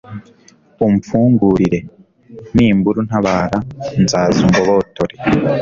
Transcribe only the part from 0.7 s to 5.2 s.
umfungurire; nimbura untabara, nzaza ungobotore